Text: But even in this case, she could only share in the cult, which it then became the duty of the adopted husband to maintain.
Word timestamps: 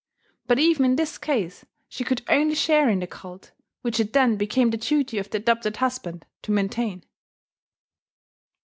But 0.47 0.57
even 0.57 0.83
in 0.85 0.95
this 0.95 1.19
case, 1.19 1.63
she 1.87 2.03
could 2.03 2.23
only 2.27 2.55
share 2.55 2.89
in 2.89 3.01
the 3.01 3.05
cult, 3.05 3.51
which 3.83 3.99
it 3.99 4.13
then 4.13 4.35
became 4.35 4.71
the 4.71 4.77
duty 4.77 5.19
of 5.19 5.29
the 5.29 5.37
adopted 5.37 5.77
husband 5.77 6.25
to 6.41 6.51
maintain. 6.51 7.03